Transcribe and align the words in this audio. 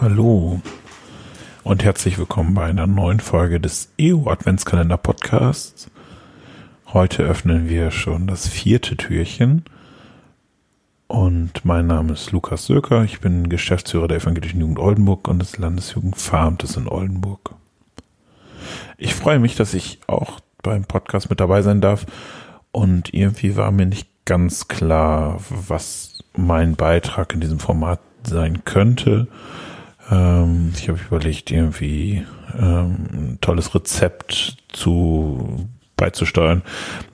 Hallo 0.00 0.60
und 1.64 1.82
herzlich 1.82 2.18
willkommen 2.18 2.54
bei 2.54 2.66
einer 2.66 2.86
neuen 2.86 3.18
Folge 3.18 3.58
des 3.58 3.92
EU 4.00 4.30
Adventskalender 4.30 4.96
Podcasts. 4.96 5.90
Heute 6.92 7.24
öffnen 7.24 7.68
wir 7.68 7.90
schon 7.90 8.28
das 8.28 8.46
vierte 8.46 8.96
Türchen 8.96 9.64
und 11.08 11.64
mein 11.64 11.88
Name 11.88 12.12
ist 12.12 12.30
Lukas 12.30 12.66
Söker. 12.66 13.02
Ich 13.02 13.18
bin 13.18 13.48
Geschäftsführer 13.48 14.06
der 14.06 14.18
Evangelischen 14.18 14.60
Jugend 14.60 14.78
Oldenburg 14.78 15.26
und 15.26 15.40
des 15.40 15.58
Landesjugendveramtes 15.58 16.76
in 16.76 16.86
Oldenburg. 16.86 17.56
Ich 18.98 19.16
freue 19.16 19.40
mich, 19.40 19.56
dass 19.56 19.74
ich 19.74 19.98
auch 20.06 20.38
beim 20.62 20.84
Podcast 20.84 21.28
mit 21.28 21.40
dabei 21.40 21.62
sein 21.62 21.80
darf 21.80 22.06
und 22.70 23.12
irgendwie 23.12 23.56
war 23.56 23.72
mir 23.72 23.86
nicht 23.86 24.08
ganz 24.26 24.68
klar, 24.68 25.40
was 25.50 26.20
mein 26.36 26.76
Beitrag 26.76 27.34
in 27.34 27.40
diesem 27.40 27.58
Format 27.58 27.98
sein 28.22 28.64
könnte. 28.64 29.26
Ähm, 30.10 30.72
ich 30.74 30.88
habe 30.88 30.98
überlegt, 31.06 31.50
irgendwie 31.50 32.24
ähm, 32.58 32.96
ein 33.12 33.38
tolles 33.40 33.74
Rezept 33.74 34.56
zu 34.72 35.68
beizusteuern, 35.96 36.62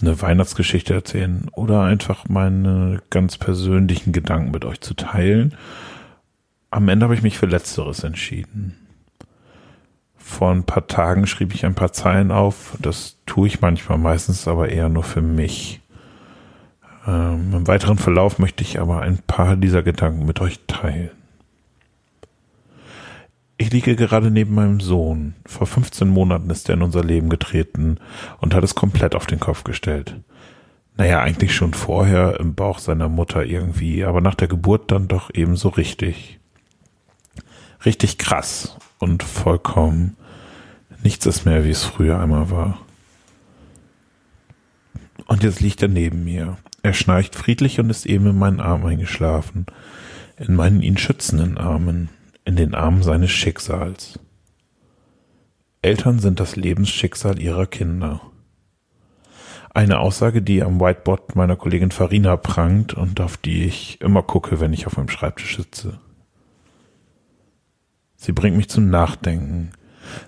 eine 0.00 0.20
Weihnachtsgeschichte 0.20 0.94
erzählen 0.94 1.48
oder 1.52 1.82
einfach 1.82 2.28
meine 2.28 3.02
ganz 3.10 3.38
persönlichen 3.38 4.12
Gedanken 4.12 4.52
mit 4.52 4.64
euch 4.64 4.80
zu 4.80 4.94
teilen. 4.94 5.54
Am 6.70 6.88
Ende 6.88 7.04
habe 7.04 7.14
ich 7.14 7.22
mich 7.22 7.38
für 7.38 7.46
Letzteres 7.46 8.04
entschieden. 8.04 8.76
Vor 10.16 10.50
ein 10.50 10.64
paar 10.64 10.86
Tagen 10.86 11.26
schrieb 11.26 11.54
ich 11.54 11.64
ein 11.64 11.74
paar 11.74 11.92
Zeilen 11.92 12.30
auf. 12.30 12.76
Das 12.80 13.18
tue 13.26 13.46
ich 13.46 13.60
manchmal, 13.60 13.98
meistens 13.98 14.46
aber 14.48 14.68
eher 14.68 14.88
nur 14.88 15.04
für 15.04 15.22
mich. 15.22 15.80
Ähm, 17.06 17.52
Im 17.54 17.66
weiteren 17.66 17.98
Verlauf 17.98 18.38
möchte 18.38 18.62
ich 18.62 18.80
aber 18.80 19.02
ein 19.02 19.19
paar 19.19 19.56
dieser 19.56 19.82
Gedanken 19.82 20.24
mit 20.26 20.41
euch 20.41 20.60
teilen. 20.66 21.10
Ich 23.64 23.72
liege 23.72 23.96
gerade 23.96 24.30
neben 24.30 24.54
meinem 24.54 24.78
Sohn. 24.78 25.36
Vor 25.46 25.66
15 25.66 26.06
Monaten 26.06 26.50
ist 26.50 26.68
er 26.68 26.74
in 26.74 26.82
unser 26.82 27.02
Leben 27.02 27.30
getreten 27.30 27.96
und 28.38 28.52
hat 28.52 28.62
es 28.62 28.74
komplett 28.74 29.14
auf 29.14 29.24
den 29.24 29.40
Kopf 29.40 29.64
gestellt. 29.64 30.20
Naja, 30.98 31.22
eigentlich 31.22 31.54
schon 31.54 31.72
vorher 31.72 32.38
im 32.40 32.54
Bauch 32.54 32.78
seiner 32.78 33.08
Mutter 33.08 33.42
irgendwie, 33.42 34.04
aber 34.04 34.20
nach 34.20 34.34
der 34.34 34.48
Geburt 34.48 34.92
dann 34.92 35.08
doch 35.08 35.30
ebenso 35.32 35.70
richtig. 35.70 36.38
Richtig 37.86 38.18
krass 38.18 38.76
und 38.98 39.22
vollkommen. 39.22 40.18
Nichts 41.02 41.24
ist 41.24 41.46
mehr, 41.46 41.64
wie 41.64 41.70
es 41.70 41.84
früher 41.84 42.20
einmal 42.20 42.50
war. 42.50 42.82
Und 45.24 45.42
jetzt 45.42 45.62
liegt 45.62 45.80
er 45.80 45.88
neben 45.88 46.22
mir. 46.22 46.58
Er 46.82 46.92
schnarcht 46.92 47.34
friedlich 47.34 47.80
und 47.80 47.88
ist 47.88 48.04
eben 48.04 48.26
in 48.26 48.38
meinen 48.38 48.60
Arm 48.60 48.84
eingeschlafen. 48.84 49.64
In 50.36 50.54
meinen 50.54 50.82
ihn 50.82 50.98
schützenden 50.98 51.56
Armen 51.56 52.10
in 52.45 52.56
den 52.56 52.75
Armen 52.75 53.03
seines 53.03 53.31
Schicksals. 53.31 54.19
Eltern 55.83 56.19
sind 56.19 56.41
das 56.41 56.56
Lebensschicksal 56.56 57.39
ihrer 57.39 57.67
Kinder. 57.67 58.20
Eine 59.75 59.98
Aussage, 59.98 60.41
die 60.41 60.62
am 60.62 60.81
Whiteboard 60.81 61.37
meiner 61.37 61.56
Kollegin 61.56 61.91
Farina 61.91 62.37
prangt 62.37 62.95
und 62.95 63.20
auf 63.20 63.37
die 63.37 63.65
ich 63.65 64.00
immer 64.00 64.22
gucke, 64.22 64.61
wenn 64.61 64.72
ich 64.72 64.87
auf 64.87 64.97
meinem 64.97 65.09
Schreibtisch 65.09 65.56
sitze. 65.56 66.00
Sie 68.17 68.33
bringt 68.33 68.56
mich 68.56 68.69
zum 68.69 68.89
Nachdenken. 68.89 69.72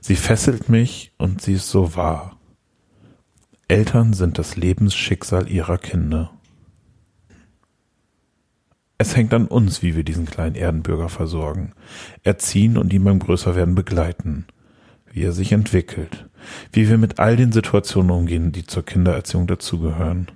Sie 0.01 0.17
fesselt 0.17 0.69
mich 0.69 1.13
und 1.17 1.41
sie 1.41 1.55
ist 1.55 1.71
so 1.71 1.95
wahr. 1.97 2.37
Eltern 3.69 4.13
sind 4.13 4.39
das 4.39 4.57
Lebensschicksal 4.57 5.49
ihrer 5.49 5.79
Kinder. 5.79 6.36
Es 8.99 9.15
hängt 9.15 9.35
an 9.35 9.47
uns, 9.47 9.83
wie 9.83 9.95
wir 9.95 10.05
diesen 10.05 10.25
kleinen 10.25 10.55
Erdenbürger 10.55 11.09
versorgen, 11.09 11.73
erziehen 12.23 12.79
und 12.79 12.93
ihn 12.93 13.05
beim 13.05 13.19
Größerwerden 13.19 13.75
begleiten, 13.75 14.47
wie 15.13 15.23
er 15.23 15.33
sich 15.33 15.53
entwickelt, 15.53 16.27
wie 16.73 16.89
wir 16.89 16.97
mit 16.97 17.19
all 17.19 17.37
den 17.37 17.53
Situationen 17.53 18.11
umgehen, 18.11 18.53
die 18.53 18.67
zur 18.67 18.85
Kindererziehung 18.85 19.47
dazugehören. 19.47 20.29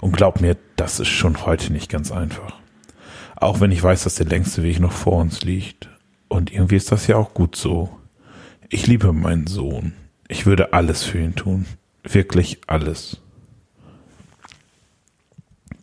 Und 0.00 0.12
glaub 0.12 0.40
mir, 0.40 0.56
das 0.76 1.00
ist 1.00 1.08
schon 1.08 1.44
heute 1.44 1.72
nicht 1.72 1.90
ganz 1.90 2.12
einfach. 2.12 2.54
Auch 3.34 3.60
wenn 3.60 3.72
ich 3.72 3.82
weiß, 3.82 4.04
dass 4.04 4.14
der 4.16 4.26
längste 4.26 4.62
Weg 4.62 4.78
noch 4.78 4.92
vor 4.92 5.20
uns 5.20 5.42
liegt. 5.42 5.88
Und 6.28 6.52
irgendwie 6.52 6.76
ist 6.76 6.92
das 6.92 7.06
ja 7.06 7.16
auch 7.16 7.34
gut 7.34 7.56
so. 7.56 7.90
Ich 8.68 8.86
liebe 8.86 9.12
meinen 9.12 9.46
Sohn. 9.46 9.94
Ich 10.28 10.46
würde 10.46 10.72
alles 10.72 11.02
für 11.02 11.18
ihn 11.18 11.34
tun. 11.34 11.66
Wirklich 12.04 12.60
alles. 12.66 13.20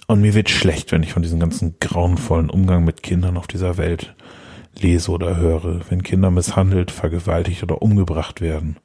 Und 0.08 0.22
mir 0.22 0.34
wird 0.34 0.50
schlecht, 0.50 0.92
wenn 0.92 1.04
ich 1.04 1.14
von 1.14 1.24
diesem 1.24 1.40
ganzen 1.40 1.76
grauenvollen 1.80 2.50
Umgang 2.50 2.84
mit 2.84 3.02
Kindern 3.02 3.38
auf 3.38 3.48
dieser 3.48 3.78
Welt 3.78 4.16
lese 4.78 5.12
oder 5.12 5.38
höre, 5.38 5.82
wenn 5.90 6.04
Kinder 6.04 6.32
misshandelt, 6.32 6.92
vergewaltigt 6.92 7.64
oder 7.64 7.82
umgebracht 7.82 8.42
werden. 8.42 8.78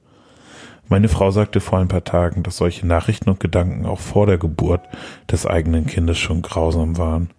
Meine 0.88 1.08
Frau 1.08 1.30
sagte 1.30 1.60
vor 1.60 1.78
ein 1.78 1.88
paar 1.88 2.04
Tagen, 2.04 2.42
dass 2.42 2.56
solche 2.56 2.86
Nachrichten 2.86 3.30
und 3.30 3.38
Gedanken 3.38 3.86
auch 3.86 4.00
vor 4.00 4.26
der 4.26 4.38
Geburt 4.38 4.82
des 5.30 5.46
eigenen 5.46 5.86
Kindes 5.86 6.18
schon 6.18 6.42
grausam 6.42 6.96
waren. 6.96 7.30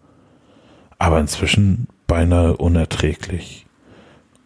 Aber 0.99 1.19
inzwischen 1.19 1.87
beinahe 2.07 2.55
unerträglich. 2.55 3.65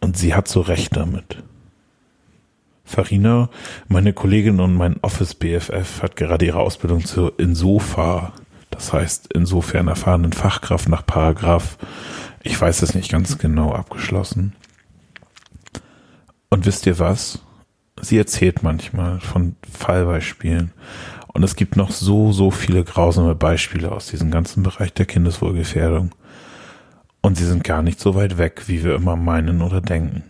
Und 0.02 0.18
sie 0.18 0.34
hat 0.34 0.48
so 0.48 0.62
recht 0.62 0.96
damit. 0.96 1.44
Farina, 2.84 3.50
meine 3.88 4.14
Kollegin 4.14 4.60
und 4.60 4.76
mein 4.76 4.98
Office 5.02 5.34
BFF, 5.36 6.02
hat 6.02 6.16
gerade 6.16 6.46
ihre 6.46 6.60
Ausbildung 6.60 7.04
zur 7.04 7.40
Insofa 7.40 8.34
das 8.76 8.94
heißt 8.94 9.30
insofern 9.34 9.88
erfahrenen 9.88 10.34
Fachkraft 10.34 10.90
nach 10.90 11.06
Paragraph, 11.06 11.78
ich 12.44 12.60
weiß 12.60 12.82
es 12.84 12.94
nicht 12.94 13.12
ganz 13.12 13.38
genau, 13.38 13.72
abgeschlossen. 13.74 14.54
Und 16.50 16.66
wisst 16.66 16.86
ihr 16.86 17.00
was? 17.00 17.40
Sie 18.02 18.18
erzählt 18.18 18.62
manchmal 18.62 19.20
von 19.20 19.56
Fallbeispielen. 19.70 20.72
Und 21.28 21.44
es 21.44 21.56
gibt 21.56 21.76
noch 21.76 21.92
so, 21.92 22.32
so 22.32 22.52
viele 22.52 22.84
grausame 22.84 23.36
Beispiele 23.36 23.92
aus 23.92 24.08
diesem 24.08 24.32
ganzen 24.32 24.64
Bereich 24.64 24.94
der 24.94 25.06
Kindeswohlgefährdung. 25.06 26.14
Und 27.22 27.38
sie 27.38 27.46
sind 27.46 27.64
gar 27.64 27.82
nicht 27.82 28.00
so 28.00 28.16
weit 28.16 28.38
weg, 28.38 28.64
wie 28.68 28.84
wir 28.84 28.96
immer 28.96 29.16
meinen 29.16 29.62
oder 29.62 29.82
denken. 29.82 30.24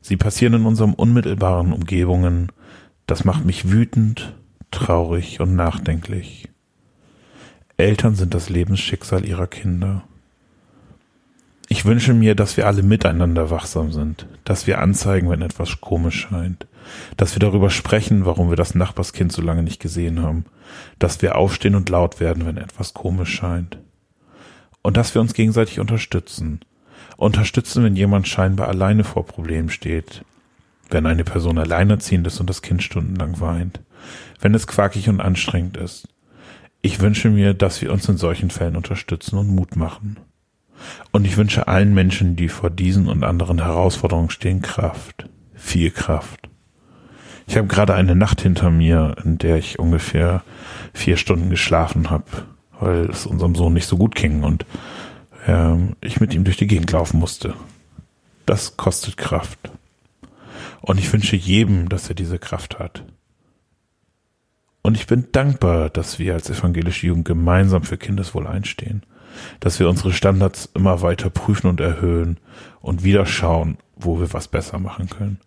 Sie 0.00 0.16
passieren 0.16 0.54
in 0.54 0.66
unseren 0.66 0.94
unmittelbaren 0.94 1.72
Umgebungen. 1.72 2.50
Das 3.06 3.24
macht 3.24 3.44
mich 3.44 3.70
wütend, 3.70 4.34
traurig 4.70 5.40
und 5.40 5.54
nachdenklich. 5.54 6.48
Eltern 7.82 8.14
sind 8.14 8.32
das 8.32 8.48
Lebensschicksal 8.48 9.24
ihrer 9.24 9.48
Kinder. 9.48 10.04
Ich 11.68 11.84
wünsche 11.84 12.14
mir, 12.14 12.36
dass 12.36 12.56
wir 12.56 12.68
alle 12.68 12.84
miteinander 12.84 13.50
wachsam 13.50 13.90
sind, 13.90 14.26
dass 14.44 14.68
wir 14.68 14.80
anzeigen, 14.80 15.28
wenn 15.28 15.42
etwas 15.42 15.80
komisch 15.80 16.28
scheint, 16.28 16.68
dass 17.16 17.34
wir 17.34 17.40
darüber 17.40 17.70
sprechen, 17.70 18.24
warum 18.24 18.50
wir 18.50 18.56
das 18.56 18.76
Nachbarskind 18.76 19.32
so 19.32 19.42
lange 19.42 19.64
nicht 19.64 19.80
gesehen 19.80 20.22
haben, 20.22 20.44
dass 21.00 21.22
wir 21.22 21.34
aufstehen 21.34 21.74
und 21.74 21.88
laut 21.88 22.20
werden, 22.20 22.46
wenn 22.46 22.56
etwas 22.56 22.94
komisch 22.94 23.34
scheint. 23.34 23.78
Und 24.82 24.96
dass 24.96 25.14
wir 25.14 25.20
uns 25.20 25.34
gegenseitig 25.34 25.80
unterstützen. 25.80 26.60
Unterstützen, 27.16 27.82
wenn 27.82 27.96
jemand 27.96 28.28
scheinbar 28.28 28.68
alleine 28.68 29.02
vor 29.02 29.26
Problemen 29.26 29.70
steht, 29.70 30.24
wenn 30.88 31.06
eine 31.06 31.24
Person 31.24 31.58
alleinerziehend 31.58 32.28
ist 32.28 32.38
und 32.38 32.48
das 32.48 32.62
Kind 32.62 32.80
stundenlang 32.80 33.40
weint, 33.40 33.80
wenn 34.40 34.54
es 34.54 34.68
quakig 34.68 35.08
und 35.08 35.20
anstrengend 35.20 35.76
ist, 35.76 36.06
ich 36.82 37.00
wünsche 37.00 37.30
mir, 37.30 37.54
dass 37.54 37.80
wir 37.80 37.92
uns 37.92 38.08
in 38.08 38.16
solchen 38.16 38.50
Fällen 38.50 38.76
unterstützen 38.76 39.38
und 39.38 39.48
Mut 39.48 39.76
machen. 39.76 40.18
Und 41.12 41.24
ich 41.24 41.36
wünsche 41.36 41.68
allen 41.68 41.94
Menschen, 41.94 42.34
die 42.34 42.48
vor 42.48 42.70
diesen 42.70 43.06
und 43.06 43.22
anderen 43.22 43.62
Herausforderungen 43.62 44.30
stehen, 44.30 44.62
Kraft. 44.62 45.28
Viel 45.54 45.92
Kraft. 45.92 46.48
Ich 47.46 47.56
habe 47.56 47.68
gerade 47.68 47.94
eine 47.94 48.16
Nacht 48.16 48.40
hinter 48.40 48.70
mir, 48.70 49.14
in 49.24 49.38
der 49.38 49.56
ich 49.58 49.78
ungefähr 49.78 50.42
vier 50.92 51.16
Stunden 51.16 51.50
geschlafen 51.50 52.10
habe, 52.10 52.24
weil 52.80 53.10
es 53.10 53.26
unserem 53.26 53.54
Sohn 53.54 53.74
nicht 53.74 53.86
so 53.86 53.96
gut 53.96 54.16
ging 54.16 54.42
und 54.42 54.66
ähm, 55.46 55.94
ich 56.00 56.20
mit 56.20 56.34
ihm 56.34 56.44
durch 56.44 56.56
die 56.56 56.66
Gegend 56.66 56.90
laufen 56.90 57.20
musste. 57.20 57.54
Das 58.44 58.76
kostet 58.76 59.16
Kraft. 59.16 59.70
Und 60.80 60.98
ich 60.98 61.12
wünsche 61.12 61.36
jedem, 61.36 61.88
dass 61.88 62.08
er 62.08 62.16
diese 62.16 62.40
Kraft 62.40 62.80
hat. 62.80 63.04
Und 64.82 64.96
ich 64.96 65.06
bin 65.06 65.28
dankbar, 65.30 65.90
dass 65.90 66.18
wir 66.18 66.34
als 66.34 66.50
evangelische 66.50 67.06
Jugend 67.06 67.24
gemeinsam 67.24 67.84
für 67.84 67.96
Kindeswohl 67.96 68.46
einstehen, 68.48 69.02
dass 69.60 69.78
wir 69.78 69.88
unsere 69.88 70.12
Standards 70.12 70.68
immer 70.74 71.02
weiter 71.02 71.30
prüfen 71.30 71.68
und 71.68 71.80
erhöhen 71.80 72.38
und 72.80 73.04
wieder 73.04 73.24
schauen, 73.24 73.78
wo 73.96 74.18
wir 74.18 74.32
was 74.32 74.48
besser 74.48 74.80
machen 74.80 75.08
können, 75.08 75.38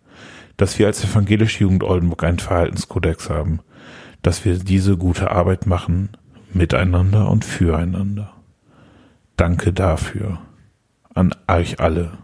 dass 0.56 0.78
wir 0.78 0.86
als 0.86 1.04
evangelische 1.04 1.64
Jugend 1.64 1.84
Oldenburg 1.84 2.24
einen 2.24 2.38
Verhaltenskodex 2.38 3.28
haben, 3.28 3.60
dass 4.22 4.44
wir 4.46 4.58
diese 4.58 4.96
gute 4.96 5.30
Arbeit 5.30 5.66
machen, 5.66 6.08
miteinander 6.54 7.30
und 7.30 7.44
füreinander. 7.44 8.32
Danke 9.36 9.74
dafür 9.74 10.38
an 11.14 11.34
euch 11.46 11.78
alle. 11.78 12.16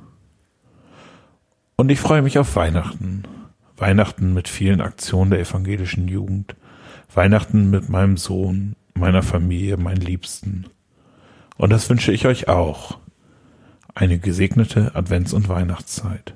Und 1.76 1.90
ich 1.90 2.00
freue 2.00 2.22
mich 2.22 2.38
auf 2.38 2.56
Weihnachten. 2.56 3.24
Weihnachten 3.76 4.32
mit 4.32 4.48
vielen 4.48 4.80
Aktionen 4.80 5.30
der 5.30 5.40
evangelischen 5.40 6.08
Jugend 6.08 6.54
Weihnachten 7.14 7.70
mit 7.70 7.88
meinem 7.88 8.16
Sohn, 8.16 8.74
meiner 8.94 9.22
Familie, 9.22 9.76
meinen 9.76 10.00
Liebsten. 10.00 10.66
Und 11.56 11.70
das 11.70 11.88
wünsche 11.90 12.12
ich 12.12 12.26
euch 12.26 12.48
auch. 12.48 12.98
Eine 13.94 14.18
gesegnete 14.18 14.94
Advents- 14.94 15.34
und 15.34 15.48
Weihnachtszeit. 15.48 16.34